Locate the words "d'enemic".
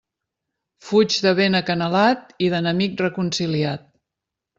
2.53-2.97